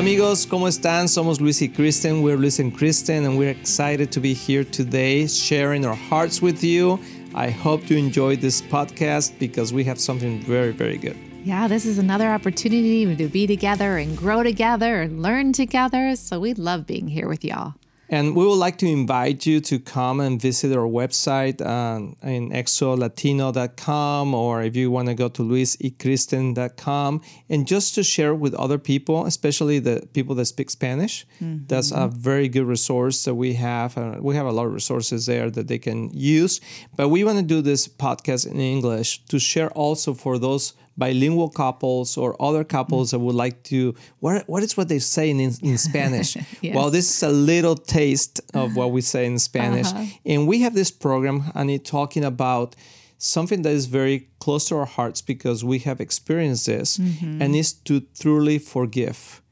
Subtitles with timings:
[0.00, 1.10] Amigos, ¿cómo están?
[1.10, 2.22] Somos Luis y Kristen.
[2.22, 6.64] We're Luis and Kristen, and we're excited to be here today sharing our hearts with
[6.64, 6.98] you.
[7.34, 11.18] I hope you enjoyed this podcast because we have something very, very good.
[11.44, 16.16] Yeah, this is another opportunity to be together and grow together and learn together.
[16.16, 17.74] So we love being here with y'all.
[18.10, 22.50] And we would like to invite you to come and visit our website uh, in
[22.50, 28.78] exolatino.com or if you want to go to luisykristen.com and just to share with other
[28.78, 31.24] people, especially the people that speak Spanish.
[31.40, 31.66] Mm-hmm.
[31.68, 33.96] That's a very good resource that we have.
[33.96, 36.60] Uh, we have a lot of resources there that they can use.
[36.96, 41.48] But we want to do this podcast in English to share also for those bilingual
[41.48, 43.10] couples or other couples mm.
[43.12, 46.36] that would like to what what is what they say in, in Spanish?
[46.60, 46.74] yes.
[46.74, 49.86] Well, this is a little taste of what we say in Spanish.
[49.86, 50.04] Uh-huh.
[50.24, 52.76] And we have this program and it's talking about
[53.18, 57.40] something that is very close to our hearts because we have experienced this mm-hmm.
[57.42, 59.42] and is to truly forgive.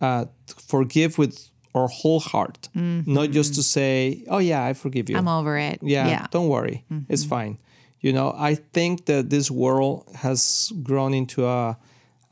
[0.00, 0.24] Uh,
[0.66, 3.12] forgive with our whole heart, mm-hmm.
[3.12, 5.16] not just to say, "Oh yeah, I forgive you.
[5.16, 6.26] I'm over it." Yeah, yeah.
[6.30, 7.12] don't worry, mm-hmm.
[7.12, 7.58] it's fine.
[8.00, 11.76] You know, I think that this world has grown into a,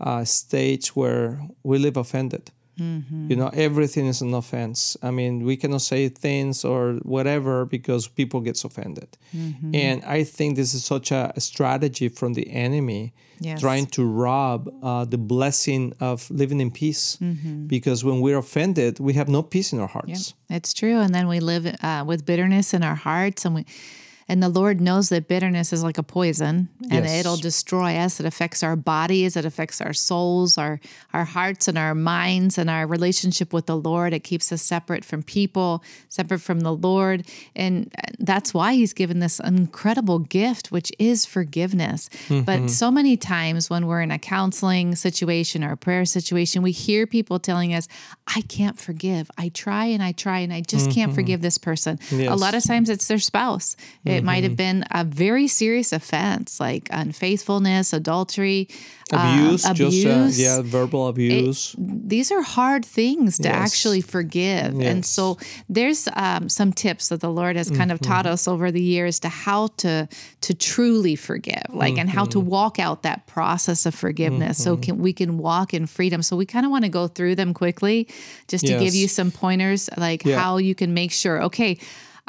[0.00, 2.50] a stage where we live offended.
[2.78, 3.30] Mm-hmm.
[3.30, 4.96] You know, everything is an offense.
[5.02, 9.18] I mean, we cannot say things or whatever because people get offended.
[9.36, 9.74] Mm-hmm.
[9.74, 13.60] And I think this is such a, strategy from the enemy yes.
[13.60, 17.16] trying to rob uh, the blessing of living in peace.
[17.20, 17.66] Mm-hmm.
[17.66, 20.34] Because when we're offended, we have no peace in our hearts.
[20.48, 20.98] It's true.
[21.00, 23.66] And then we live uh, with bitterness in our hearts and we
[24.28, 27.20] and the Lord knows that bitterness is like a poison and yes.
[27.20, 28.20] it'll destroy us.
[28.20, 30.80] It affects our bodies, it affects our souls, our,
[31.14, 34.12] our hearts, and our minds, and our relationship with the Lord.
[34.12, 37.26] It keeps us separate from people, separate from the Lord.
[37.56, 42.10] And that's why He's given this incredible gift, which is forgiveness.
[42.28, 42.42] Mm-hmm.
[42.42, 46.72] But so many times when we're in a counseling situation or a prayer situation, we
[46.72, 47.88] hear people telling us,
[48.26, 49.30] I can't forgive.
[49.38, 50.94] I try and I try and I just mm-hmm.
[50.94, 51.98] can't forgive this person.
[52.10, 52.30] Yes.
[52.30, 53.74] A lot of times it's their spouse.
[54.18, 54.80] It it might have mm-hmm.
[54.80, 58.68] been a very serious offense like unfaithfulness, adultery,
[59.12, 60.02] abuse, uh, abuse.
[60.02, 61.74] Just, uh, yeah, verbal abuse.
[61.74, 63.56] It, these are hard things to yes.
[63.56, 64.74] actually forgive.
[64.74, 64.86] Yes.
[64.86, 67.92] And so there's um, some tips that the Lord has kind mm-hmm.
[67.92, 70.08] of taught us over the years to how to
[70.40, 72.00] to truly forgive, like mm-hmm.
[72.00, 72.48] and how to mm-hmm.
[72.48, 74.76] walk out that process of forgiveness mm-hmm.
[74.76, 76.22] so can, we can walk in freedom.
[76.22, 78.08] So we kind of want to go through them quickly
[78.48, 78.82] just to yes.
[78.82, 80.38] give you some pointers like yeah.
[80.38, 81.78] how you can make sure, okay,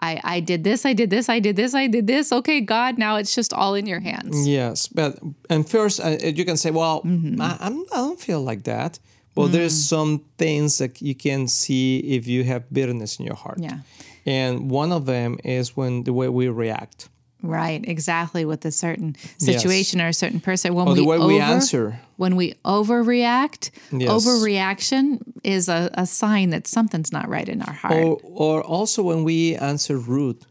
[0.02, 2.32] I, I did this, I did this, I did this, I did this.
[2.32, 4.48] Okay, God, now it's just all in your hands.
[4.48, 7.42] Yes, but and first uh, you can say, well, mm-hmm.
[7.42, 9.00] I, I'm, I don't feel like that.
[9.36, 9.52] Well, mm.
[9.52, 13.60] there's some things that you can see if you have bitterness in your heart.
[13.60, 13.80] Yeah.
[14.26, 17.10] And one of them is when the way we react.
[17.42, 20.06] Right, exactly with a certain situation yes.
[20.06, 20.74] or a certain person.
[20.74, 22.02] When or we way over, we answer.
[22.18, 24.10] When we overreact, yes.
[24.10, 27.94] overreaction is a, a, sign that something's not right in our heart.
[27.94, 30.46] Or, or also when we answer rude.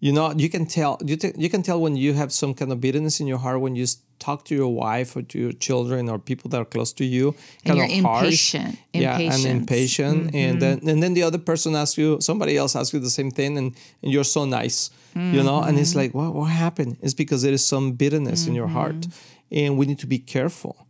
[0.00, 2.72] You know, you can tell you, t- you can tell when you have some kind
[2.72, 3.86] of bitterness in your heart when you
[4.18, 7.32] talk to your wife or to your children or people that are close to you.
[7.32, 8.64] Kind and you're of impatient.
[8.64, 8.78] Harsh.
[8.94, 10.28] Yeah, and impatient.
[10.28, 10.36] Mm-hmm.
[10.36, 13.30] And then and then the other person asks you, somebody else asks you the same
[13.30, 15.34] thing, and, and you're so nice, mm-hmm.
[15.34, 15.62] you know.
[15.62, 15.98] And it's mm-hmm.
[15.98, 16.96] like, what what happened?
[17.00, 19.58] It's because there is some bitterness in your heart, mm-hmm.
[19.58, 20.86] and we need to be careful.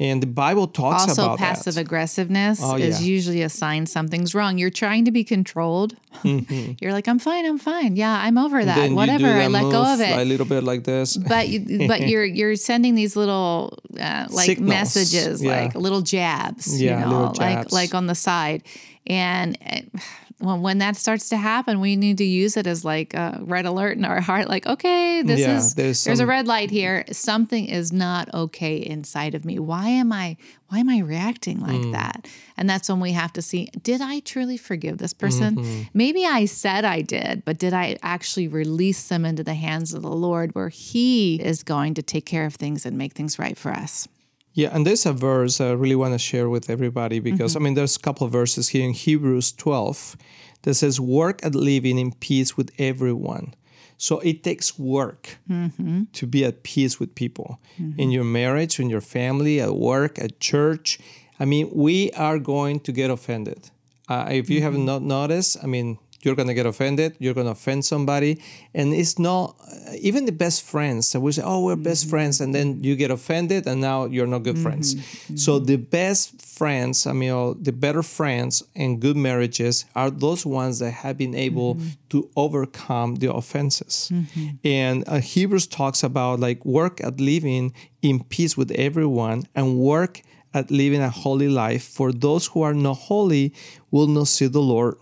[0.00, 1.80] And the Bible talks also, about passive that.
[1.80, 3.06] aggressiveness oh, is yeah.
[3.06, 4.56] usually a sign something's wrong.
[4.56, 5.96] You're trying to be controlled.
[6.22, 6.74] Mm-hmm.
[6.80, 7.96] You're like, I'm fine, I'm fine.
[7.96, 8.92] Yeah, I'm over that.
[8.92, 9.24] Whatever.
[9.24, 10.16] That I let go of it.
[10.16, 11.16] A little bit like this.
[11.16, 14.68] But you, but you're you're sending these little uh, like Signals.
[14.68, 15.62] messages, yeah.
[15.62, 16.80] like little jabs.
[16.80, 17.40] Yeah, you know, jabs.
[17.40, 18.62] like like on the side,
[19.06, 19.58] and.
[19.64, 19.80] Uh,
[20.40, 23.66] well, when that starts to happen, we need to use it as like a red
[23.66, 24.48] alert in our heart.
[24.48, 27.04] Like, okay, this yeah, is there's, there's a red light here.
[27.10, 29.58] Something is not okay inside of me.
[29.58, 30.36] Why am I
[30.68, 31.92] why am I reacting like mm.
[31.92, 32.28] that?
[32.56, 35.56] And that's when we have to see: Did I truly forgive this person?
[35.56, 35.82] Mm-hmm.
[35.92, 40.02] Maybe I said I did, but did I actually release them into the hands of
[40.02, 43.58] the Lord, where He is going to take care of things and make things right
[43.58, 44.06] for us?
[44.54, 47.62] Yeah, and there's a verse I really want to share with everybody because mm-hmm.
[47.62, 50.16] I mean, there's a couple of verses here in Hebrews 12
[50.62, 53.54] that says, Work at living in peace with everyone.
[53.98, 56.04] So it takes work mm-hmm.
[56.12, 57.98] to be at peace with people mm-hmm.
[57.98, 60.98] in your marriage, in your family, at work, at church.
[61.40, 63.70] I mean, we are going to get offended.
[64.08, 64.86] Uh, if you have mm-hmm.
[64.86, 68.40] not noticed, I mean, you're going to get offended you're going to offend somebody
[68.74, 69.54] and it's not
[69.98, 72.10] even the best friends we say oh we're best mm-hmm.
[72.10, 74.64] friends and then you get offended and now you're not good mm-hmm.
[74.64, 75.36] friends mm-hmm.
[75.36, 80.78] so the best friends i mean the better friends and good marriages are those ones
[80.78, 81.88] that have been able mm-hmm.
[82.08, 84.48] to overcome the offenses mm-hmm.
[84.64, 87.72] and uh, hebrews talks about like work at living
[88.02, 90.22] in peace with everyone and work
[90.54, 93.52] at living a holy life, for those who are not holy
[93.90, 94.96] will not see the Lord.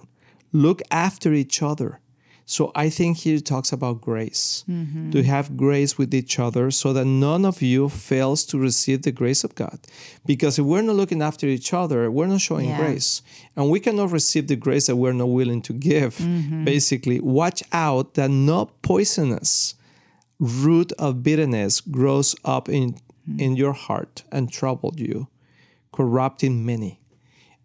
[0.65, 2.01] Look after each other.
[2.49, 4.65] So I think he talks about grace.
[4.71, 5.11] Mm-hmm.
[5.11, 9.11] To have grace with each other so that none of you fails to receive the
[9.11, 9.81] grace of God.
[10.25, 12.79] Because if we're not looking after each other, we're not showing yeah.
[12.79, 13.23] grace.
[13.57, 16.19] And we cannot receive the grace that we're not willing to give.
[16.19, 16.65] Mm-hmm.
[16.65, 19.75] Basically, watch out that no poisonous
[20.39, 23.41] root of bitterness grows up in, mm-hmm.
[23.41, 25.27] in your heart and trouble you,
[25.93, 27.01] corrupting many.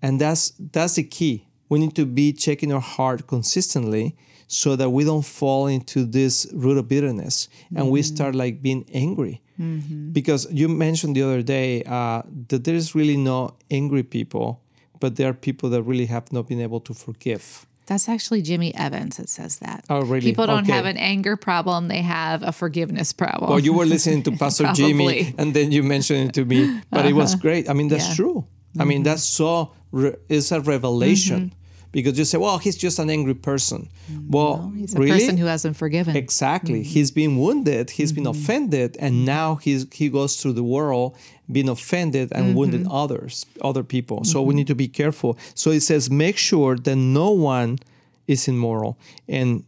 [0.02, 1.46] And that's that's the key.
[1.72, 6.46] We need to be checking our heart consistently so that we don't fall into this
[6.52, 7.92] root of bitterness and mm-hmm.
[7.92, 9.42] we start like being angry.
[9.58, 10.12] Mm-hmm.
[10.12, 14.62] Because you mentioned the other day uh, that there's really no angry people,
[15.00, 17.66] but there are people that really have not been able to forgive.
[17.86, 19.86] That's actually Jimmy Evans that says that.
[19.90, 20.30] Oh, really?
[20.30, 20.74] People don't okay.
[20.74, 23.50] have an anger problem; they have a forgiveness problem.
[23.50, 27.00] Well, you were listening to Pastor Jimmy, and then you mentioned it to me, but
[27.00, 27.10] uh-huh.
[27.10, 27.42] it was uh-huh.
[27.42, 27.70] great.
[27.70, 28.16] I mean, that's yeah.
[28.16, 28.44] true.
[28.44, 28.82] Mm-hmm.
[28.82, 29.04] I mean, mm-hmm.
[29.04, 29.72] that's so.
[29.92, 31.61] Re- it's a revelation mm-hmm
[31.92, 33.90] because you say, well, he's just an angry person.
[34.28, 35.12] Well, no, he's a really?
[35.12, 36.16] person who hasn't forgiven.
[36.16, 36.82] Exactly.
[36.82, 36.90] Mm-hmm.
[36.90, 37.92] He's been wounded.
[37.92, 38.24] He's mm-hmm.
[38.24, 41.16] been offended, and now he's he goes through the world
[41.52, 42.58] being offended and mm-hmm.
[42.58, 44.24] wounding others, other people.
[44.24, 44.58] So we mm-hmm.
[44.58, 45.38] need to be careful.
[45.54, 47.80] So it says, make sure that no one
[48.28, 48.98] is immoral
[49.28, 49.66] and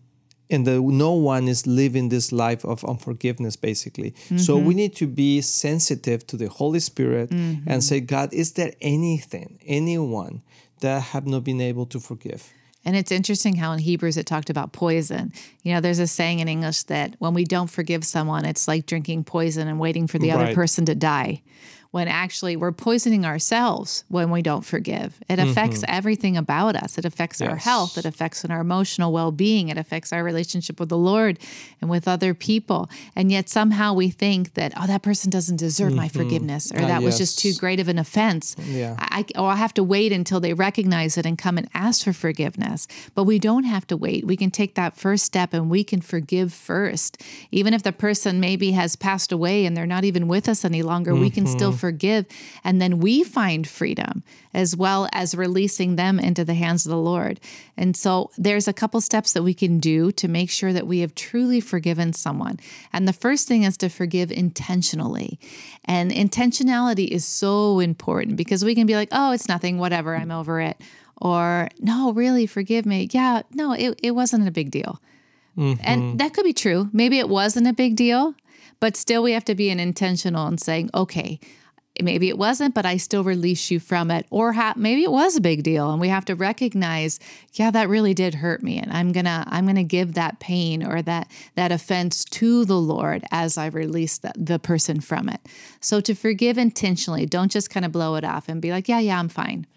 [0.50, 4.38] and that no one is living this life of unforgiveness basically mm-hmm.
[4.38, 7.68] so we need to be sensitive to the holy spirit mm-hmm.
[7.68, 10.42] and say god is there anything anyone
[10.84, 12.54] that have not been able to forgive.
[12.86, 15.32] And it's interesting how in Hebrews it talked about poison.
[15.64, 18.86] You know, there's a saying in English that when we don't forgive someone, it's like
[18.86, 20.44] drinking poison and waiting for the right.
[20.44, 21.42] other person to die
[21.94, 25.20] when actually we're poisoning ourselves when we don't forgive.
[25.30, 25.96] It affects mm-hmm.
[25.96, 26.98] everything about us.
[26.98, 27.48] It affects yes.
[27.48, 28.00] our health.
[28.00, 29.70] It affects our emotional well being.
[29.70, 31.38] It affects our relationship with the Lord
[31.82, 32.90] and with other people.
[33.16, 35.98] And yet somehow we think that, oh, that person doesn't deserve mm-hmm.
[35.98, 37.04] my forgiveness or uh, that yes.
[37.04, 38.56] was just too great of an offense.
[38.66, 38.96] Yeah.
[38.98, 42.14] I, or I have to wait until they recognize it and come and ask for
[42.14, 42.88] forgiveness.
[43.14, 44.26] But we don't have to wait.
[44.26, 47.22] We can take that first step and we can forgive first.
[47.52, 50.82] Even if the person maybe has passed away and they're not even with us any
[50.82, 51.22] longer, mm-hmm.
[51.22, 52.26] we can still mm-hmm forgive.
[52.64, 56.98] And then we find freedom as well as releasing them into the hands of the
[57.12, 57.42] Lord.
[57.76, 61.00] And so there's a couple steps that we can do to make sure that we
[61.00, 62.58] have truly forgiven someone.
[62.94, 65.38] And the first thing is to forgive intentionally.
[65.84, 70.32] And intentionality is so important because we can be like, oh, it's nothing, whatever, I'm
[70.32, 70.80] over it.
[71.18, 73.10] Or, no, really, forgive me.
[73.12, 75.02] Yeah, no, it, it wasn't a big deal.
[75.58, 75.82] Mm-hmm.
[75.84, 76.90] And that could be true.
[76.94, 78.36] Maybe it wasn't a big deal,
[78.80, 81.40] but still we have to be an intentional and saying, okay,
[82.02, 84.26] maybe it wasn't, but I still release you from it.
[84.30, 87.20] Or ha- maybe it was a big deal, and we have to recognize,
[87.54, 91.02] yeah, that really did hurt me, and I'm gonna I'm gonna give that pain or
[91.04, 95.42] that that offense to the Lord as I release the, the person from it.
[95.82, 99.00] So to forgive intentionally, don't just kind of blow it off and be like, yeah,
[99.00, 99.68] yeah, I'm fine.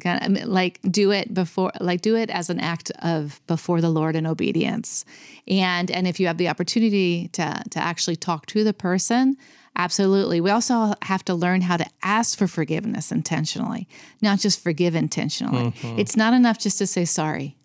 [0.00, 3.90] Kind of like do it before, like do it as an act of before the
[3.90, 5.04] Lord in obedience,
[5.46, 9.36] and and if you have the opportunity to to actually talk to the person
[9.76, 10.40] Absolutely.
[10.40, 13.88] We also have to learn how to ask for forgiveness intentionally,
[14.22, 15.72] not just forgive intentionally.
[15.72, 15.98] Mm-hmm.
[15.98, 17.56] It's not enough just to say sorry.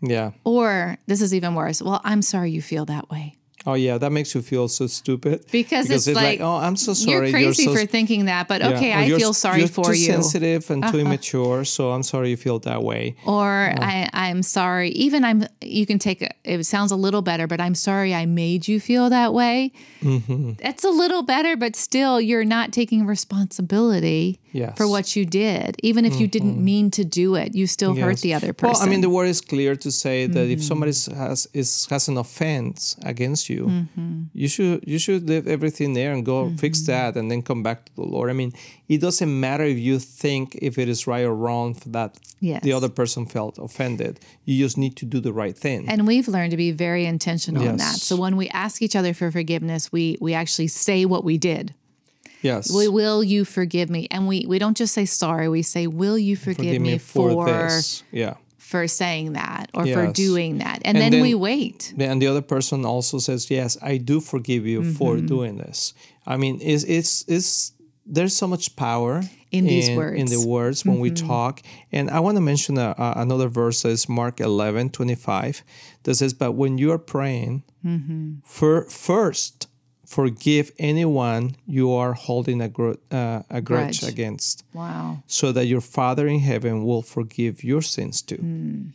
[0.00, 0.30] Yeah.
[0.44, 1.82] Or this is even worse.
[1.82, 3.36] Well, I'm sorry you feel that way.
[3.66, 5.44] Oh yeah, that makes you feel so stupid.
[5.50, 7.30] Because, because it's, it's like, like, oh, I'm so sorry.
[7.30, 8.70] You're crazy you're so, for thinking that, but yeah.
[8.70, 10.06] okay, I feel sorry for too you.
[10.06, 10.92] sensitive and uh-huh.
[10.92, 13.16] too immature, so I'm sorry you feel that way.
[13.26, 14.90] Or uh, I, I'm sorry.
[14.90, 15.44] Even I'm.
[15.60, 16.34] You can take it.
[16.44, 19.72] It sounds a little better, but I'm sorry I made you feel that way.
[20.00, 20.52] Mm-hmm.
[20.62, 24.76] That's a little better, but still, you're not taking responsibility yes.
[24.76, 25.76] for what you did.
[25.82, 26.22] Even if mm-hmm.
[26.22, 26.64] you didn't mm-hmm.
[26.64, 28.04] mean to do it, you still yes.
[28.04, 28.80] hurt the other person.
[28.80, 30.52] Well, I mean, the word is clear to say that mm-hmm.
[30.52, 34.22] if somebody has is has an offense against you, mm-hmm.
[34.32, 36.92] you should you should leave everything there and go fix mm-hmm.
[36.92, 38.30] that, and then come back to the Lord.
[38.30, 38.52] I mean,
[38.88, 42.62] it doesn't matter if you think if it is right or wrong for that yes.
[42.62, 44.20] the other person felt offended.
[44.44, 45.88] You just need to do the right thing.
[45.88, 47.70] And we've learned to be very intentional yes.
[47.70, 47.94] in that.
[47.94, 51.74] So when we ask each other for forgiveness, we we actually say what we did.
[52.42, 52.72] Yes.
[52.72, 54.08] We, Will you forgive me?
[54.10, 55.48] And we we don't just say sorry.
[55.48, 58.02] We say, will you forgive, forgive me, me, for, for this?
[58.10, 58.34] Yeah.
[58.70, 59.94] For saying that or yes.
[59.94, 60.76] for doing that.
[60.84, 61.92] And, and then, then, we wait.
[61.98, 64.92] And the other person also says, Yes, I do forgive you mm-hmm.
[64.92, 65.92] for doing this.
[66.24, 67.72] I mean, it's it's it's
[68.06, 71.02] there's so much power in these in, words in the words when mm-hmm.
[71.02, 71.60] we talk
[71.90, 75.64] and i want to mention a, a, another verse is mark 11 25
[76.04, 78.34] that says but when you are praying mm-hmm.
[78.44, 79.66] for, first
[80.10, 84.64] forgive anyone you are holding a, gr- uh, a grudge, grudge, against.
[84.74, 85.22] Wow.
[85.28, 88.38] So that your Father in heaven will forgive your sins too.
[88.38, 88.92] Mm.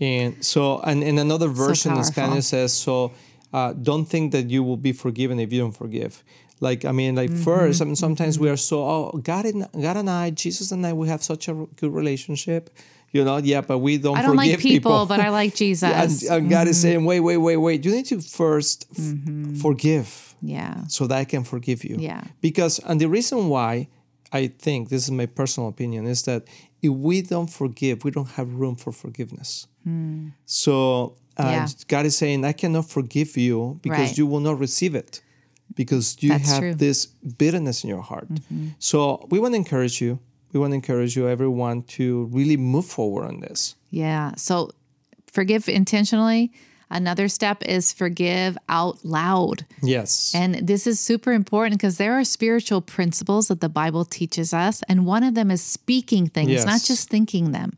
[0.00, 3.12] And so, and in another version, so Spanish says, so
[3.52, 6.24] uh, don't think that you will be forgiven if you don't forgive.
[6.60, 9.96] Like I mean, like first, I mean, sometimes we are so oh God and God
[9.96, 12.70] and I, Jesus and I, we have such a good relationship.
[13.12, 14.18] You know, yeah, but we don't.
[14.18, 15.88] I don't forgive like people, but I like Jesus.
[16.22, 17.84] Yeah, and, and God is saying, wait, wait, wait, wait.
[17.84, 20.86] You need to 1st f- forgive yeah.
[20.88, 21.96] so that I can forgive you.
[21.98, 22.24] Yeah.
[22.40, 23.88] Because, and the reason why
[24.32, 26.44] I think this is my personal opinion is that
[26.82, 29.66] if we don't forgive, we don't have room for forgiveness.
[30.44, 31.50] So uh, Hmm.
[31.50, 31.68] Yeah.
[31.86, 34.18] God is saying, I cannot forgive you because Right.
[34.18, 35.22] you will not receive it
[35.76, 36.70] because you That's have true.
[36.70, 36.78] Mm-hmm.
[36.78, 38.28] this bitterness in your heart.
[38.78, 40.18] So we want to encourage you.
[40.52, 43.76] We want to encourage you, everyone, to really move forward on this.
[43.90, 44.32] Yeah.
[44.36, 44.70] So
[45.32, 46.50] forgive intentionally.
[46.90, 49.66] Another step is forgive out loud.
[49.82, 50.32] Yes.
[50.34, 54.82] And this is super important because there are spiritual principles that the Bible teaches us.
[54.88, 56.64] And one of them is speaking things, Yes.
[56.64, 57.76] not just thinking them.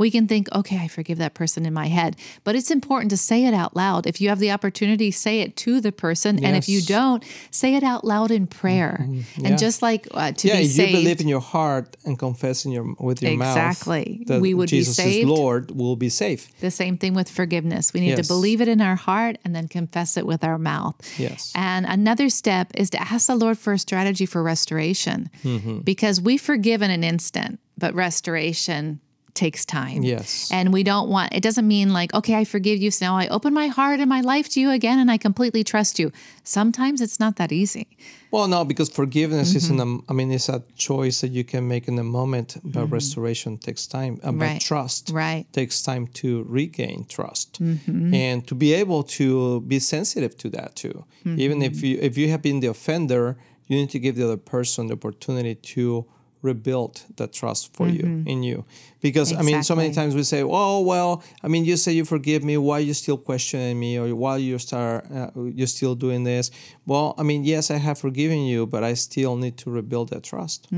[0.00, 3.16] We can think, okay, I forgive that person in my head, but it's important to
[3.18, 4.06] say it out loud.
[4.06, 6.42] If you have the opportunity, say it to the person.
[6.44, 9.06] And if you don't, say it out loud in prayer.
[9.08, 9.22] Yeah.
[9.44, 10.90] And just like uh, to yeah, be saved.
[10.92, 14.08] you believe in your heart and confess in your with your Exactly.
[14.08, 14.40] mouth Exactly.
[14.40, 15.28] We would be Jesus is saved.
[15.28, 16.48] Lord, will be safe.
[16.60, 17.92] The same thing with forgiveness.
[17.92, 18.26] We need Yes.
[18.26, 20.96] to believe it in our heart and then confess it with our mouth.
[21.18, 21.52] Yes.
[21.54, 25.78] And another step is to ask the Lord for a strategy for restoration Mm-hmm.
[25.80, 29.00] because we forgive in an instant, but restoration
[29.34, 30.02] takes time.
[30.02, 30.50] Yes.
[30.52, 32.90] And we don't want, it doesn't mean like, okay, I forgive you.
[32.90, 35.62] So now I open my heart and my life to you again and I completely
[35.64, 36.12] trust you.
[36.44, 37.86] Sometimes it's not that easy.
[38.30, 39.76] Well, no, because forgiveness isn't.
[39.78, 40.08] Mm-hmm.
[40.08, 43.58] A, I mean, it's a choice that you can make in the moment, but restoration
[43.58, 44.20] takes time.
[44.22, 44.60] And but Right.
[44.60, 45.46] trust Right.
[45.52, 48.14] takes time to regain trust, Mm-hmm.
[48.14, 51.04] and to be able to be sensitive to that too.
[51.24, 51.86] Even if Mm-hmm.
[51.86, 54.94] you if you have been the offender, you need to give the other person the
[54.94, 56.04] opportunity to
[56.42, 58.64] rebuild that trust for you in you.
[59.00, 60.00] Because i mean so many Mm-hmm.
[60.00, 62.56] Times we say oh well i mean you say you forgive me.
[62.56, 63.98] Why are you still questioning me?
[63.98, 66.50] Or why you start uh, you're still doing this?
[66.86, 70.22] Well i mean yes i have forgiven you but i still need to rebuild that
[70.22, 70.68] trust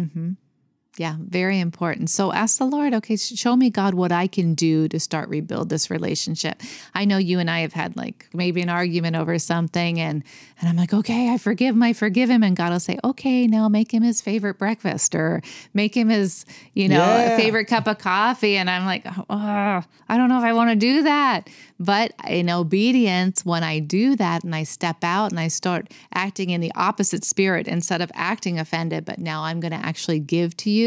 [0.98, 2.10] Yeah, very important.
[2.10, 5.70] So ask the Lord, okay, show me, God, what I can do to start rebuild
[5.70, 6.60] this relationship.
[6.94, 10.22] I know you and I have had like maybe an argument over something, and
[10.60, 13.46] and I'm like, okay, I forgive him, I forgive him, and God will say, okay,
[13.46, 15.40] now make him his favorite breakfast or
[15.72, 16.44] make him his,
[16.74, 17.36] you know, Yeah.
[17.36, 20.76] favorite cup of coffee, and I'm like, oh, I don't know if I want to
[20.76, 21.48] do that.
[21.80, 26.50] But in obedience, when I do that and I step out and I start acting
[26.50, 30.56] in the opposite spirit instead of acting offended, but now I'm going to actually give
[30.58, 30.81] to you,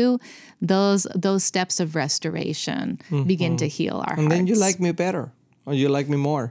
[0.73, 2.97] those those steps of restoration
[3.33, 4.21] begin to heal our Mm-hmm.
[4.21, 5.25] and then you like me better
[5.67, 6.45] or you like me more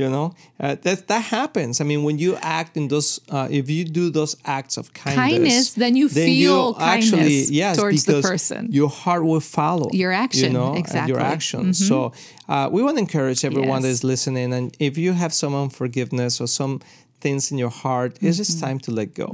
[0.00, 0.26] you know
[0.62, 4.04] uh, that that happens i mean when you act in those uh, if you do
[4.18, 8.62] those acts of kindness Kindness, then you feel kindness yes, towards the person.
[8.78, 11.00] your heart will follow Your action, you know exactly.
[11.00, 11.12] Mm-hmm.
[11.12, 11.96] your actions so
[12.52, 14.04] uh, we want to encourage everyone that Yes.
[14.04, 16.74] is listening and if you have some unforgiveness or some
[17.24, 18.42] things in your heart it's Mm-hmm.
[18.42, 19.28] just time to let go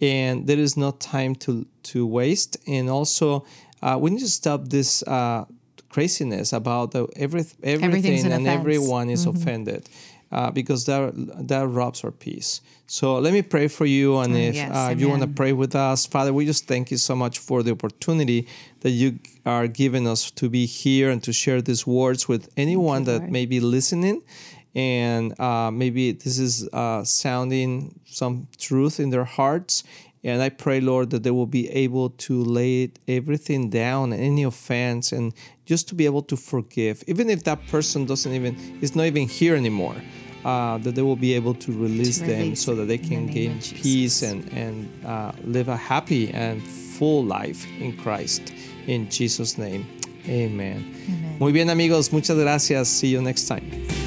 [0.00, 3.44] and there is no time to to waste and also
[3.82, 5.44] uh, we need to stop this uh,
[5.88, 8.60] craziness about the every, everything an and offense.
[8.60, 9.88] everyone is offended
[10.32, 11.12] uh, because that
[11.48, 12.60] that robs our peace.
[12.86, 15.76] So let me pray for you, and if yes, uh, you want to pray with
[15.76, 18.48] us, Father, we just thank you so much for the opportunity
[18.80, 23.04] that you are giving us to be here and to share these words with anyone
[23.04, 23.30] that Lord.
[23.30, 24.22] may be listening.
[24.74, 29.84] And uh, maybe this is uh, sounding some truth in their hearts.
[30.22, 35.12] And I pray, Lord, that they will be able to lay everything down, any offense,
[35.12, 35.32] and
[35.64, 39.26] just to be able to forgive, even if that person doesn't even is not even
[39.26, 39.96] here anymore.
[40.44, 43.32] Uh, that they will be able to release To them so that they can the
[43.34, 48.54] gain peace and and uh, live a happy and full life in Christ.
[48.86, 49.84] In Jesus' name,
[50.26, 50.94] Amen.
[51.08, 51.36] Amen.
[51.38, 52.10] Muy bien, amigos.
[52.10, 52.88] Muchas gracias.
[52.88, 53.99] See you next time.